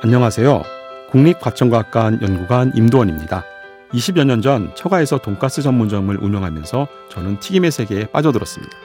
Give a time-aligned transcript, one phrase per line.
[0.00, 0.62] 안녕하세요.
[1.10, 3.44] 국립과천과학관 연구관 임도원입니다.
[3.92, 8.76] 20여 년 전 처가에서 돈가스 전문점을 운영하면서 저는 튀김의 세계에 빠져들었습니다.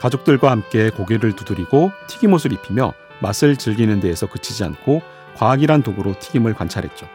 [0.00, 5.00] 가족들과 함께 고개를 두드리고 튀김옷을 입히며 맛을 즐기는 데에서 그치지 않고
[5.36, 7.06] 과학이란 도구로 튀김을 관찰했죠.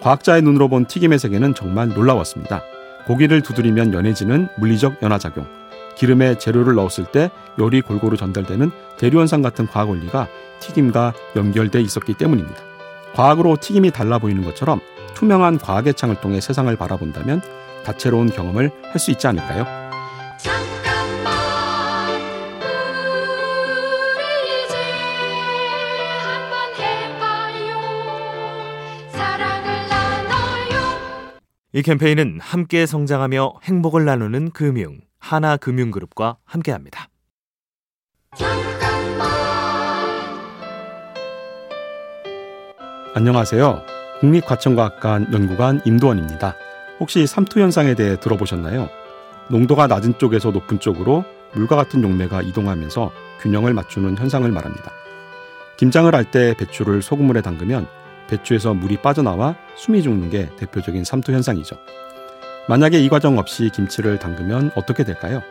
[0.00, 2.62] 과학자의 눈으로 본 튀김의 세계는 정말 놀라웠습니다.
[3.06, 5.46] 고기를 두드리면 연해지는 물리적 연화작용,
[5.96, 10.28] 기름에 재료를 넣었을 때 열이 골고루 전달되는 대류현상 같은 과학 원리가
[10.60, 12.60] 튀김과 연결돼 있었기 때문입니다.
[13.14, 14.80] 과학으로 튀김이 달라 보이는 것처럼
[15.14, 17.42] 투명한 과학의 창을 통해 세상을 바라본다면
[17.84, 19.64] 다채로운 경험을 할 수 있지 않을까요?
[20.38, 21.34] 잠깐만
[24.14, 24.22] 우리
[24.64, 24.76] 이제
[26.22, 27.80] 한번 해봐요
[29.10, 31.40] 사랑을 나눠요
[31.72, 37.08] 이 캠페인은 함께 성장하며 행복을 나누는 금융 하나금융그룹과 함께합니다.
[43.12, 43.82] 안녕하세요.
[44.20, 46.54] 국립과천과학관 연구관 임도원입니다.
[47.00, 48.88] 혹시 삼투 현상에 대해 들어보셨나요?
[49.48, 54.92] 농도가 낮은 쪽에서 높은 쪽으로 물과 같은 용매가 이동하면서 균형을 맞추는 현상을 말합니다.
[55.76, 57.88] 김장을 할 때 배추를 소금물에 담그면
[58.28, 61.76] 배추에서 물이 빠져나와 숨이 죽는 게 대표적인 삼투 현상이죠.
[62.68, 65.42] 만약에 이 과정 없이 김치를 담그면 어떻게 될까요?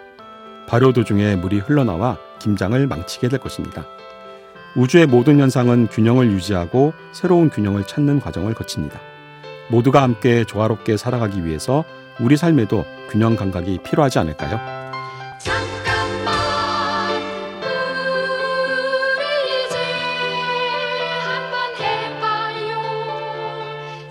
[0.67, 3.85] 발효 도중에 물이 흘러나와 김장을 망치게 될 것입니다.
[4.75, 8.99] 우주의 모든 현상은 균형을 유지하고 새로운 균형을 찾는 과정을 거칩니다.
[9.69, 11.83] 모두가 함께 조화롭게 살아가기 위해서
[12.19, 14.59] 우리 삶에도 균형 감각이 필요하지 않을까요?
[15.39, 16.35] 잠깐만
[19.15, 19.77] 우리 이제
[21.23, 22.79] 한번 해봐요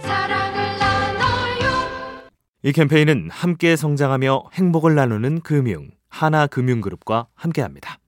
[0.01, 2.31] 사랑을 나눠요
[2.63, 7.99] 이 캠페인은 함께 성장하며 행복을 나누는 금융 하나금융그룹과 함께합니다.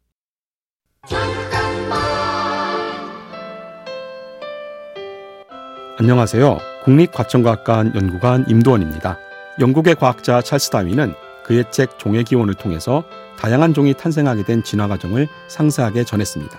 [6.00, 6.60] 안녕하세요.
[6.84, 9.18] 국립과천과학관 연구관 임도원입니다.
[9.60, 11.12] 영국의 과학자 찰스 다윈은
[11.44, 13.04] 그의 책 종의 기원을 통해서
[13.38, 16.58] 다양한 종이 탄생하게 된 진화 과정을 상세하게 전했습니다.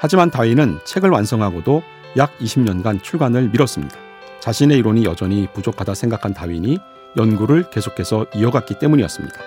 [0.00, 1.82] 하지만 다윈은 책을 완성하고도
[2.16, 3.96] 약 20년간 출간을 미뤘습니다.
[4.40, 6.78] 자신의 이론이 여전히 부족하다 생각한 다윈이
[7.18, 9.40] 연구를 계속해서 이어갔기 때문이었습니다.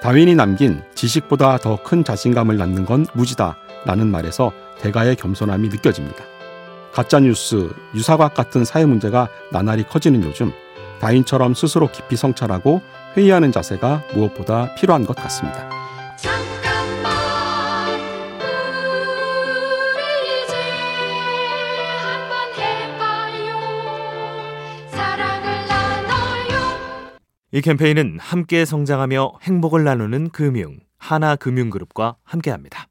[0.00, 6.24] 다윈이 남긴 지식보다 더 큰 자신감을 낳는 건 무지다 라는 말에서 대가의 겸손함이 느껴집니다.
[6.96, 10.50] 가짜뉴스, 유사과학 같은 사회 문제가 나날이 커지는 요즘
[10.98, 12.80] 다윈처럼 스스로 깊이 성찰하고
[13.18, 15.68] 회의하는 자세가 무엇보다 필요한 것 같습니다.
[16.16, 17.12] 잠깐만
[19.92, 20.56] 우리 이제
[22.00, 23.58] 한번 해봐요
[24.88, 27.18] 사랑을 나눠요
[27.52, 32.88] 이 캠페인은 함께 성장하며 행복을 나누는 금융 하나금융그룹과 함께합니다.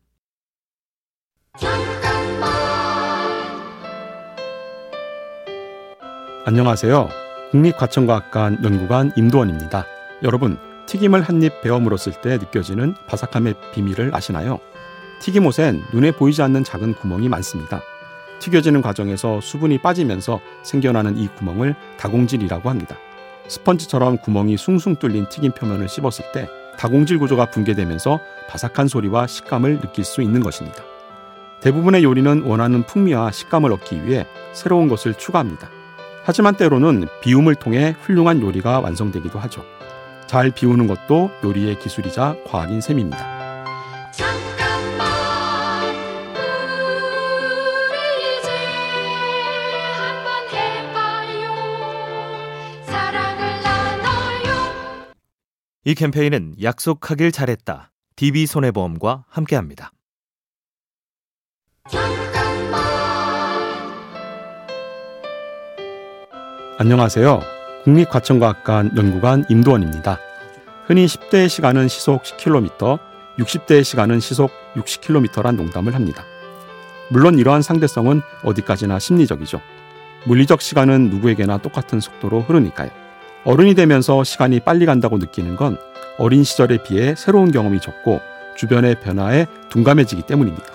[6.47, 7.09] 안녕하세요.
[7.49, 9.87] 국립과천과학관 연구관 임도원입니다.
[10.21, 14.59] 여러분, 튀김을 한 입 베어 물었을 때 느껴지는 바삭함의 비밀을 아시나요?
[15.21, 17.81] 튀김옷엔 눈에 보이지 않는 작은 구멍이 많습니다.
[18.37, 22.95] 튀겨지는 과정에서 수분이 빠지면서 생겨나는 이 구멍을 다공질이라고 합니다.
[23.47, 28.19] 스펀지처럼 구멍이 숭숭 뚫린 튀김 표면을 씹었을 때 다공질 구조가 붕괴되면서
[28.49, 30.83] 바삭한 소리와 식감을 느낄 수 있는 것입니다.
[31.61, 35.69] 대부분의 요리는 원하는 풍미와 식감을 얻기 위해 새로운 것을 추가합니다.
[36.25, 39.63] 하지만 때로는 비움을 통해 훌륭한 요리가 완성되기도 하죠.
[40.25, 44.11] 잘 비우는 것도 요리의 기술이자 과학인 셈입니다.
[44.11, 45.05] 잠깐만
[47.91, 48.49] 우리 이제
[49.93, 51.53] 한번 해봐요
[52.85, 55.13] 사랑을 나눠요
[55.83, 57.91] 이 캠페인은 약속하길 잘했다.
[58.15, 59.91] DB손해보험과 함께합니다.
[66.77, 67.39] 안녕하세요.
[67.85, 70.19] 국립과천과학관 연구관 임도원입니다.
[70.85, 72.99] 흔히 10대의 시간은 시속 10km,
[73.39, 76.25] 60대의 시간은 시속 60km란 농담을 합니다.
[77.07, 79.61] 물론 이러한 상대성은 어디까지나 심리적이죠.
[80.25, 82.89] 물리적 시간은 누구에게나 똑같은 속도로 흐르니까요.
[83.45, 85.77] 어른이 되면서 시간이 빨리 간다고 느끼는 건
[86.17, 88.19] 어린 시절에 비해 새로운 경험이 적고
[88.57, 90.67] 주변의 변화에 둔감해지기 때문입니다.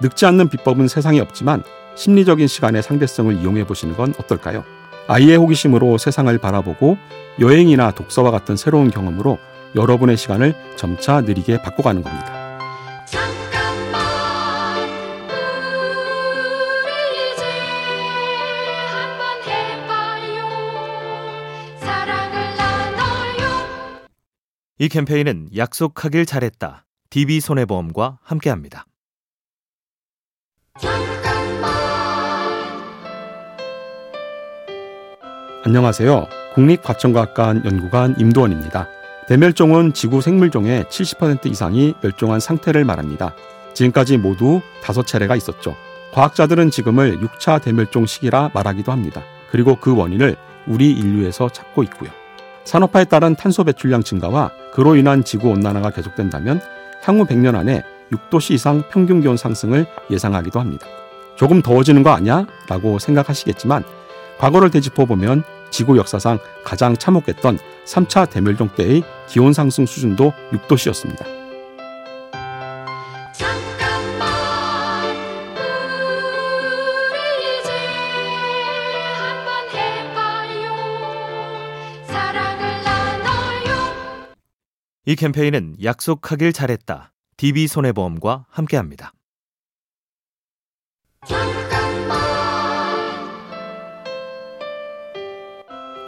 [0.00, 1.62] 늙지 않는 비법은 세상에 없지만
[1.94, 4.77] 심리적인 시간의 상대성을 이용해 보시는 건 어떨까요?
[5.08, 6.98] 아이의 호기심으로 세상을 바라보고
[7.40, 9.38] 여행이나 독서와 같은 새로운 경험으로
[9.74, 13.06] 여러분의 시간을 점차 느리게 바꿔가는 겁니다.
[13.06, 14.02] 잠깐만
[16.84, 17.42] 우리 이제
[18.86, 20.46] 한번 해봐요
[21.80, 24.08] 사랑을 나눠요
[24.78, 26.84] 이 캠페인은 약속하길 잘했다.
[27.10, 28.84] DB손해보험과 함께합니다.
[35.68, 36.28] 안녕하세요.
[36.54, 38.88] 국립과천과학관 연구관 임도원입니다.
[39.28, 43.34] 대멸종은 지구 생물종의 70% 이상이 멸종한 상태를 말합니다.
[43.74, 45.76] 지금까지 모두 다섯 차례가 있었죠.
[46.14, 49.22] 과학자들은 지금을 6차 대멸종 시기라 말하기도 합니다.
[49.50, 50.36] 그리고 그 원인을
[50.66, 52.08] 우리 인류에서 찾고 있고요.
[52.64, 56.62] 산업화에 따른 탄소 배출량 증가와 그로 인한 지구 온난화가 계속된다면
[57.02, 60.86] 향후 100년 안에 6도씨 이상 평균 기온 상승을 예상하기도 합니다.
[61.36, 62.46] 조금 더워지는 거 아니야?
[62.70, 63.84] 라고 생각하시겠지만
[64.38, 71.24] 과거를 되짚어 보면 지구 역사상 가장 참혹했던 3차 대멸종 때의 기온 상승 수준도 6도씨였습니다.
[73.32, 74.28] 잠깐만
[77.12, 77.70] 우리 이제
[79.18, 80.66] 한번 해봐요
[82.06, 83.68] 사랑을 나눠요
[85.06, 87.12] 이 캠페인은 약속하길 잘했다.
[87.36, 89.12] DB손해보험과 함께합니다.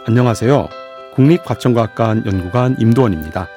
[0.03, 0.67] 안녕하세요.
[1.13, 3.47] 국립과천과학관 연구관 임도원입니다.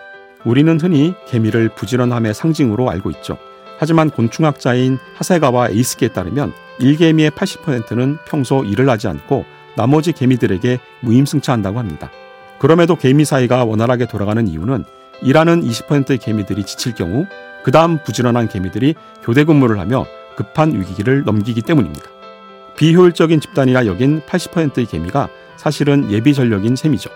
[0.44, 3.38] 우리는 흔히 개미를 부지런함의 상징으로 알고 있죠.
[3.78, 9.46] 하지만 곤충학자인 하세가와 에이스키에 따르면 일개미의 80%는 평소 일을 하지 않고
[9.78, 12.10] 나머지 개미들에게 무임승차한다고 합니다.
[12.58, 14.84] 그럼에도 개미 사이가 원활하게 돌아가는 이유는
[15.22, 17.24] 일하는 20%의 개미들이 지칠 경우
[17.62, 20.04] 그 다음 부지런한 개미들이 교대 근무를 하며
[20.36, 22.04] 급한 위기기를 넘기기 때문입니다.
[22.76, 25.30] 비효율적인 집단이라 여긴 80%의 개미가
[25.64, 27.08] 사실은 예비 전력인 셈이죠.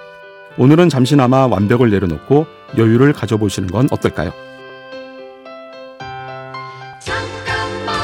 [0.57, 2.47] 오늘은 잠시나마 완벽을 내려놓고
[2.79, 4.33] 여유를 가져보시는 건 어떨까요?
[6.99, 7.95] 잠깐만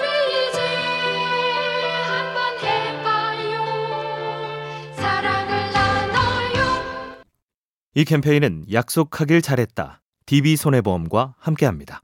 [0.00, 0.58] 우리 이제
[2.08, 3.62] 한번 해봐요
[4.96, 7.22] 사랑을 나눠요
[7.94, 10.02] 이 캠페인은 약속하길 잘했다.
[10.26, 12.02] DB손해보험과 함께합니다.